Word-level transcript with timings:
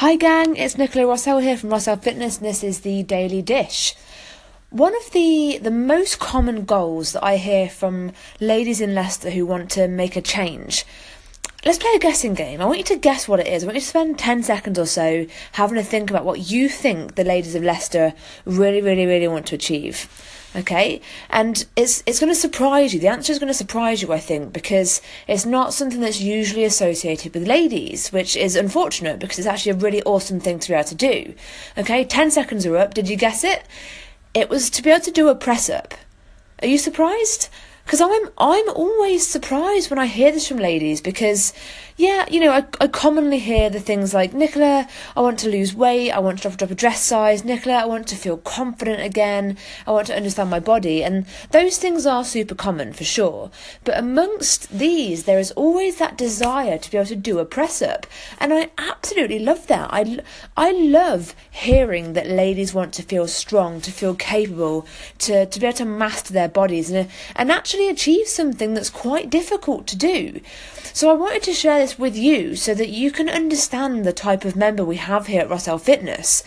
Hi, 0.00 0.16
gang, 0.16 0.56
it's 0.56 0.78
Nicola 0.78 1.04
Rossell 1.04 1.42
here 1.42 1.58
from 1.58 1.68
Rossell 1.68 2.02
Fitness, 2.02 2.38
and 2.38 2.46
this 2.46 2.64
is 2.64 2.80
the 2.80 3.02
Daily 3.02 3.42
Dish. 3.42 3.94
One 4.70 4.96
of 4.96 5.10
the, 5.12 5.58
the 5.60 5.70
most 5.70 6.18
common 6.18 6.64
goals 6.64 7.12
that 7.12 7.22
I 7.22 7.36
hear 7.36 7.68
from 7.68 8.12
ladies 8.40 8.80
in 8.80 8.94
Leicester 8.94 9.28
who 9.28 9.44
want 9.44 9.70
to 9.72 9.88
make 9.88 10.16
a 10.16 10.22
change. 10.22 10.86
Let's 11.62 11.76
play 11.76 11.90
a 11.94 11.98
guessing 11.98 12.32
game. 12.32 12.62
I 12.62 12.64
want 12.64 12.78
you 12.78 12.84
to 12.84 12.96
guess 12.96 13.28
what 13.28 13.38
it 13.38 13.46
is. 13.46 13.62
I 13.62 13.66
want 13.66 13.74
you 13.74 13.82
to 13.82 13.86
spend 13.86 14.18
10 14.18 14.42
seconds 14.44 14.78
or 14.78 14.86
so 14.86 15.26
having 15.52 15.76
to 15.76 15.84
think 15.84 16.08
about 16.08 16.24
what 16.24 16.50
you 16.50 16.70
think 16.70 17.16
the 17.16 17.24
ladies 17.24 17.54
of 17.54 17.62
Leicester 17.62 18.14
really, 18.46 18.80
really, 18.80 19.04
really 19.04 19.28
want 19.28 19.44
to 19.48 19.56
achieve. 19.56 20.08
Okay? 20.56 21.02
And 21.28 21.66
it's 21.76 22.02
it's 22.06 22.18
going 22.18 22.32
to 22.32 22.38
surprise 22.38 22.94
you. 22.94 23.00
The 23.00 23.08
answer 23.08 23.30
is 23.30 23.38
going 23.38 23.52
to 23.52 23.54
surprise 23.54 24.00
you 24.00 24.10
i 24.10 24.18
think 24.18 24.54
because 24.54 25.02
it's 25.28 25.44
not 25.44 25.74
something 25.74 26.00
that's 26.00 26.20
usually 26.20 26.64
associated 26.64 27.34
with 27.34 27.46
ladies 27.46 28.10
which 28.10 28.36
is 28.36 28.56
unfortunate 28.56 29.18
because 29.18 29.38
it's 29.38 29.46
actually 29.46 29.72
a 29.72 29.76
really 29.76 30.02
awesome 30.04 30.40
thing 30.40 30.60
to 30.60 30.68
be 30.68 30.74
able 30.74 30.84
to 30.84 30.94
do. 30.94 31.34
Okay? 31.76 32.04
10 32.04 32.30
seconds 32.30 32.64
are 32.64 32.78
up. 32.78 32.94
Did 32.94 33.06
you 33.06 33.16
guess 33.16 33.44
it? 33.44 33.64
It 34.32 34.48
was 34.48 34.70
to 34.70 34.82
be 34.82 34.88
able 34.88 35.04
to 35.04 35.10
do 35.10 35.28
a 35.28 35.34
press 35.34 35.68
up 35.68 35.92
are 36.62 36.68
you 36.68 36.78
surprised 36.78 37.48
because 37.90 38.00
I'm 38.00 38.28
I'm 38.38 38.68
always 38.76 39.26
surprised 39.26 39.90
when 39.90 39.98
I 39.98 40.06
hear 40.06 40.30
this 40.30 40.46
from 40.46 40.58
ladies 40.58 41.00
because 41.00 41.52
yeah 41.96 42.26
you 42.30 42.40
know 42.40 42.50
I, 42.52 42.64
I 42.80 42.88
commonly 42.88 43.38
hear 43.38 43.70
the 43.70 43.80
things 43.80 44.14
like 44.14 44.32
Nicola 44.32 44.88
I 45.16 45.20
want 45.20 45.38
to 45.40 45.48
lose 45.48 45.74
weight 45.74 46.10
I 46.10 46.18
want 46.18 46.38
to 46.38 46.42
drop, 46.42 46.58
drop 46.58 46.70
a 46.70 46.74
dress 46.74 47.00
size. 47.02 47.44
Nicola 47.44 47.76
I 47.76 47.86
want 47.86 48.06
to 48.08 48.16
feel 48.16 48.36
confident 48.36 49.02
again 49.02 49.56
I 49.86 49.92
want 49.92 50.06
to 50.08 50.16
understand 50.16 50.50
my 50.50 50.60
body. 50.60 51.02
And 51.02 51.26
those 51.50 51.78
things 51.78 52.06
are 52.06 52.24
super 52.24 52.54
common 52.54 52.92
for 52.92 53.04
sure. 53.04 53.50
But 53.84 53.98
amongst 53.98 54.70
these 54.70 55.24
there 55.24 55.38
is 55.38 55.50
always 55.52 55.96
that 55.96 56.16
desire 56.16 56.78
to 56.78 56.90
be 56.90 56.96
able 56.96 57.06
to 57.08 57.16
do 57.16 57.38
a 57.38 57.44
press 57.44 57.82
up 57.82 58.06
and 58.38 58.52
I 58.52 58.70
absolutely 58.78 59.38
love 59.38 59.66
that. 59.66 59.88
I 59.92 60.20
I 60.56 60.72
love 60.72 61.34
hearing 61.50 62.12
that 62.14 62.28
ladies 62.28 62.74
want 62.74 62.94
to 62.94 63.02
feel 63.02 63.26
strong 63.26 63.80
to 63.80 63.90
feel 63.90 64.14
capable 64.14 64.86
to 65.18 65.46
to 65.46 65.60
be 65.60 65.66
able 65.66 65.76
to 65.78 65.84
master 65.84 66.32
their 66.32 66.48
bodies 66.48 66.90
and 66.90 67.08
and 67.36 67.50
actually 67.50 67.88
achieve 67.88 68.28
something 68.28 68.74
that's 68.74 68.90
quite 68.90 69.30
difficult 69.30 69.86
to 69.88 69.96
do. 69.96 70.40
So 70.92 71.10
I 71.10 71.14
wanted 71.14 71.42
to 71.44 71.54
share 71.54 71.78
this 71.80 71.98
with 71.98 72.14
you 72.14 72.54
so 72.54 72.74
that 72.74 72.90
you 72.90 73.10
can 73.10 73.26
understand 73.26 74.04
the 74.04 74.12
type 74.12 74.44
of 74.44 74.54
member 74.54 74.84
we 74.84 74.96
have 74.96 75.28
here 75.28 75.40
at 75.40 75.48
Rossell 75.48 75.80
Fitness. 75.80 76.42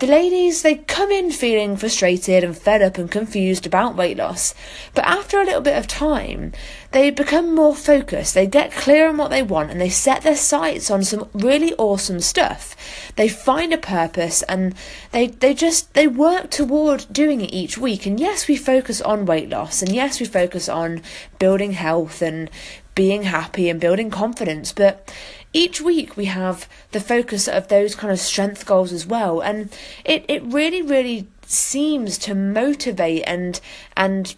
The 0.00 0.08
ladies, 0.08 0.62
they 0.62 0.74
come 0.74 1.12
in 1.12 1.30
feeling 1.30 1.76
frustrated 1.76 2.42
and 2.42 2.58
fed 2.58 2.82
up 2.82 2.98
and 2.98 3.08
confused 3.08 3.64
about 3.64 3.94
weight 3.94 4.16
loss, 4.16 4.52
but 4.94 5.04
after 5.04 5.40
a 5.40 5.44
little 5.44 5.60
bit 5.60 5.78
of 5.78 5.86
time, 5.86 6.52
they 6.90 7.10
become 7.10 7.54
more 7.54 7.76
focused, 7.76 8.34
they 8.34 8.48
get 8.48 8.72
clear 8.72 9.08
on 9.08 9.16
what 9.16 9.30
they 9.30 9.44
want, 9.44 9.70
and 9.70 9.80
they 9.80 9.88
set 9.88 10.22
their 10.22 10.34
sights 10.34 10.90
on 10.90 11.04
some 11.04 11.28
really 11.32 11.72
awesome 11.74 12.18
stuff. 12.18 12.74
They 13.14 13.28
find 13.28 13.72
a 13.72 13.78
purpose 13.78 14.42
and 14.42 14.74
they, 15.12 15.28
they 15.28 15.54
just 15.54 15.94
they 15.94 16.08
work 16.08 16.50
toward 16.50 17.06
doing 17.12 17.40
it 17.40 17.54
each 17.54 17.78
week. 17.78 18.04
And 18.04 18.18
yes, 18.18 18.48
we 18.48 18.56
focus 18.56 19.00
on 19.00 19.26
weight 19.26 19.48
loss, 19.48 19.80
and 19.82 19.92
yes, 19.94 20.18
we 20.18 20.26
focus 20.26 20.68
on 20.68 21.02
building 21.38 21.72
health 21.72 22.20
and 22.20 22.50
being 22.94 23.24
happy 23.24 23.68
and 23.68 23.80
building 23.80 24.10
confidence, 24.10 24.72
but 24.72 25.12
each 25.52 25.80
week 25.80 26.16
we 26.16 26.26
have 26.26 26.68
the 26.92 27.00
focus 27.00 27.48
of 27.48 27.68
those 27.68 27.94
kind 27.94 28.12
of 28.12 28.18
strength 28.18 28.66
goals 28.66 28.92
as 28.92 29.06
well. 29.06 29.40
And 29.40 29.70
it, 30.04 30.24
it 30.28 30.42
really 30.44 30.82
really 30.82 31.28
seems 31.46 32.16
to 32.18 32.34
motivate 32.34 33.24
and 33.26 33.60
and 33.96 34.34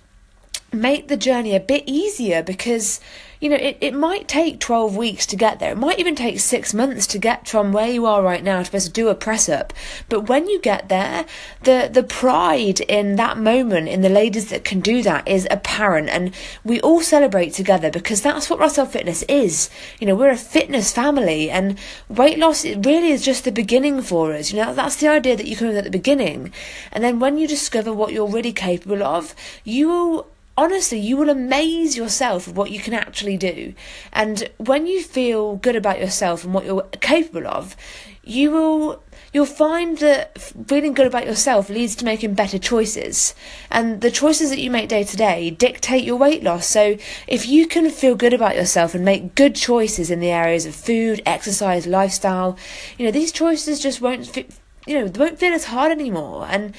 make 0.73 1.09
the 1.09 1.17
journey 1.17 1.55
a 1.55 1.61
bit 1.61 1.85
easier 1.87 2.43
because 2.43 3.01
you 3.41 3.49
know 3.49 3.57
it, 3.57 3.77
it 3.81 3.95
might 3.95 4.29
take 4.29 4.61
12 4.61 4.97
weeks 4.97 5.27
to 5.27 5.37
get 5.37 5.59
there. 5.59 5.73
It 5.73 5.79
might 5.79 5.99
even 5.99 6.15
take 6.15 6.41
six 6.41 6.75
months 6.75 7.07
to 7.09 7.19
get 7.19 7.49
from 7.49 7.73
where 7.73 7.89
you 7.89 8.07
are 8.07 8.23
right 8.23 8.43
now 8.43 8.63
to 8.63 8.91
do 8.91 9.09
a 9.09 9.15
press 9.15 9.49
up 9.49 9.73
but 10.09 10.29
when 10.29 10.49
you 10.49 10.61
get 10.61 10.89
there 10.89 11.25
the 11.63 11.89
the 11.93 12.03
pride 12.03 12.81
in 12.81 13.17
that 13.17 13.39
moment 13.39 13.89
in 13.89 14.01
the 14.01 14.09
ladies 14.09 14.51
that 14.51 14.65
can 14.65 14.81
do 14.81 15.03
that 15.03 15.27
is 15.27 15.47
apparent. 15.51 16.09
And 16.09 16.35
we 16.65 16.81
all 16.81 17.01
celebrate 17.01 17.53
together 17.53 17.91
because 17.91 18.23
that's 18.23 18.51
what 18.51 18.59
Rossell 18.59 18.89
Fitness 18.89 19.23
is. 19.25 19.71
You 20.01 20.07
know 20.07 20.15
we're 20.15 20.31
a 20.31 20.37
fitness 20.37 20.93
family 20.93 21.51
and 21.51 21.79
weight 22.09 22.39
loss 22.39 22.65
really 22.65 23.11
is 23.11 23.25
just 23.25 23.45
the 23.45 23.53
beginning 23.53 24.03
for 24.03 24.33
us. 24.33 24.53
You 24.53 24.61
know 24.61 24.75
that's 24.75 24.97
the 24.97 25.09
idea 25.09 25.37
that 25.37 25.47
you 25.47 25.57
come 25.57 25.69
with 25.69 25.79
at 25.79 25.85
the 25.85 25.91
beginning. 25.91 26.53
And 26.93 27.03
then 27.03 27.21
when 27.21 27.39
you 27.39 27.47
discover 27.49 27.93
what 27.93 28.13
you're 28.13 28.27
really 28.29 28.53
capable 28.53 29.03
of 29.03 29.35
you 29.65 29.89
will 29.89 30.34
honestly, 30.57 30.99
you 30.99 31.17
will 31.17 31.31
amaze 31.31 31.97
yourself 31.97 32.47
of 32.47 32.57
what 32.57 32.71
you 32.71 32.81
can 32.81 32.95
actually 32.95 33.37
do. 33.37 33.75
And 34.13 34.51
when 34.59 34.87
you 34.87 35.03
feel 35.03 35.57
good 35.57 35.77
about 35.77 35.99
yourself 35.99 36.45
and 36.45 36.55
what 36.55 36.65
you're 36.65 36.83
capable 37.01 37.47
of, 37.47 37.77
you 38.23 38.51
will 38.51 39.03
you'll 39.33 39.45
find 39.45 39.99
that 39.99 40.39
feeling 40.39 40.95
good 40.95 41.07
about 41.07 41.27
yourself 41.27 41.69
leads 41.69 41.97
to 41.97 42.05
making 42.05 42.35
better 42.35 42.59
choices. 42.59 43.35
And 43.71 44.01
the 44.01 44.11
choices 44.11 44.51
that 44.51 44.61
you 44.61 44.71
make 44.71 44.89
day 44.89 45.05
to 45.05 45.17
day 45.17 45.51
dictate 45.51 46.05
your 46.05 46.17
weight 46.17 46.43
loss. 46.43 46.67
So 46.67 46.97
if 47.27 47.47
you 47.47 47.67
can 47.67 47.91
feel 47.91 48.15
good 48.15 48.33
about 48.33 48.55
yourself 48.55 48.95
and 48.95 49.05
make 49.05 49.35
good 49.35 49.55
choices 49.55 50.11
in 50.11 50.21
the 50.21 50.31
areas 50.31 50.67
of 50.67 50.75
food 50.75 51.21
exercise 51.27 51.87
lifestyle 51.87 52.57
you 52.97 53.05
know 53.05 53.11
these 53.13 53.33
choices 53.33 53.81
just 53.81 54.01
won't 54.01 54.27
fit 54.27 54.51
you 54.87 54.99
know 54.99 55.11
won't 55.17 55.39
feel 55.39 55.53
as 55.53 55.65
hard 55.65 55.93
anymore. 55.93 56.47
And 56.49 56.75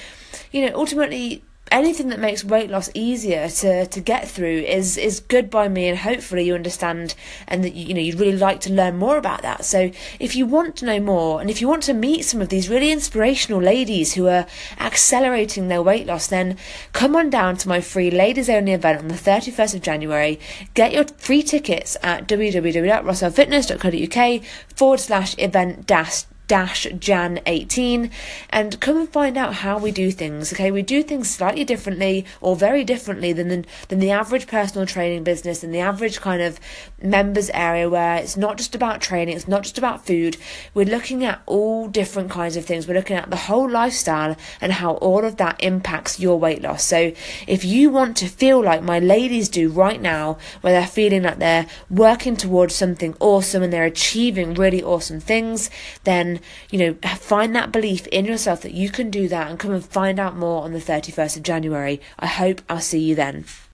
you 0.52 0.66
know 0.66 0.76
ultimately 0.76 1.44
anything 1.72 2.10
that 2.10 2.20
makes 2.20 2.44
weight 2.44 2.70
loss 2.70 2.90
easier 2.94 3.50
to, 3.50 3.88
to 3.88 4.00
get 4.00 4.28
through 4.28 4.60
is 4.60 4.98
is 4.98 5.20
good 5.20 5.50
by 5.50 5.68
me 5.68 5.88
and 5.88 5.98
hopefully 5.98 6.46
you 6.46 6.54
understand 6.54 7.16
and 7.48 7.64
that 7.64 7.74
you 7.74 7.92
know 7.94 8.00
you'd 8.00 8.20
really 8.20 8.38
like 8.38 8.62
to 8.62 8.72
learn 8.72 8.98
more 8.98 9.18
about 9.18 9.42
that. 9.42 9.66
So 9.66 9.92
if 10.20 10.36
you 10.36 10.46
want 10.46 10.76
to 10.78 10.86
know 10.86 11.00
more 11.00 11.42
and 11.42 11.50
if 11.50 11.62
you 11.62 11.68
want 11.68 11.84
to 11.84 11.94
meet 11.94 12.26
some 12.26 12.42
of 12.42 12.50
these 12.50 12.70
really 12.70 12.92
inspirational 12.92 13.62
ladies 13.62 14.14
who 14.14 14.28
are 14.28 14.46
accelerating 14.80 15.68
their 15.68 15.82
weight 15.82 16.06
loss 16.06 16.28
then 16.28 16.58
come 16.94 17.16
on 17.16 17.30
down 17.30 17.58
to 17.58 17.68
my 17.68 17.82
free 17.82 18.12
ladies 18.12 18.50
only 18.50 18.74
event 18.74 19.00
on 19.00 19.08
the 19.08 19.16
31st 19.16 19.76
of 19.76 19.82
January. 19.82 20.40
Get 20.74 20.94
your 20.94 21.06
free 21.18 21.44
tickets 21.44 21.98
at 22.04 22.28
www.rossellfitness.co.uk 22.28 24.44
forward 24.76 25.00
slash 25.00 25.36
event 25.38 25.88
dash 25.88 26.26
dash 26.48 26.88
Jan 27.00 27.40
18 27.46 28.12
and 28.50 28.80
come 28.80 28.98
and 28.98 29.10
find 29.10 29.38
out 29.38 29.56
how 29.56 29.78
we 29.78 29.92
do 29.92 30.12
things. 30.12 30.54
Okay, 30.54 30.72
we 30.72 30.82
do 30.82 31.02
things 31.04 31.30
slightly 31.30 31.64
differently 31.64 32.26
or 32.42 32.56
very 32.56 32.84
differently 32.84 33.34
than 33.34 33.48
the, 33.48 33.66
than 33.88 34.00
the 34.00 34.12
average 34.12 34.48
personal 34.48 34.86
training 34.86 35.24
business 35.24 35.64
and 35.64 35.74
the 35.74 35.80
average 35.80 36.22
kind 36.22 36.42
of 36.42 36.60
members 37.02 37.50
area 37.52 37.90
where 37.90 38.18
it's 38.18 38.38
not 38.38 38.58
just 38.58 38.76
about 38.76 39.02
training, 39.02 39.36
it's 39.36 39.48
not 39.48 39.64
just 39.64 39.78
about 39.78 40.06
food. 40.06 40.38
We're 40.74 40.86
looking 40.86 41.24
at 41.24 41.42
all 41.46 41.88
different 41.88 42.30
kinds 42.30 42.56
of 42.56 42.66
things. 42.66 42.88
We're 42.88 42.96
looking 42.96 43.18
at 43.18 43.30
the 43.30 43.36
whole 43.36 43.70
lifestyle 43.70 44.36
and 44.62 44.74
how 44.74 44.96
all 44.96 45.26
of 45.26 45.38
that 45.38 45.62
impacts 45.64 46.20
your 46.20 46.40
weight 46.40 46.62
loss. 46.62 46.84
So 46.84 47.14
if 47.48 47.66
you 47.66 47.90
want 47.90 48.18
to 48.18 48.28
feel 48.28 48.64
like 48.64 48.84
my 48.84 49.00
ladies 49.00 49.50
do 49.50 49.70
right 49.70 50.02
now, 50.02 50.38
where 50.62 50.74
they're 50.74 50.88
feeling 50.88 51.24
like 51.24 51.40
they're 51.40 51.68
working 51.90 52.36
towards 52.36 52.76
something 52.76 53.16
awesome 53.20 53.64
and 53.64 53.72
they're 53.72 53.86
achieving 53.86 54.54
really 54.54 54.84
awesome 54.84 55.20
things, 55.20 55.70
then 56.04 56.35
you 56.70 56.80
know, 56.80 56.94
find 57.18 57.56
that 57.56 57.72
belief 57.72 58.08
in 58.08 58.26
yourself 58.26 58.62
that 58.62 58.74
you 58.74 58.90
can 58.90 59.10
do 59.10 59.28
that 59.28 59.50
and 59.50 59.60
come 59.60 59.72
and 59.72 59.84
find 59.84 60.20
out 60.20 60.36
more 60.36 60.64
on 60.64 60.74
the 60.74 60.80
31st 60.80 61.38
of 61.38 61.44
January. 61.44 62.02
I 62.20 62.28
hope 62.28 62.62
I'll 62.70 62.80
see 62.80 63.00
you 63.00 63.16
then. 63.16 63.46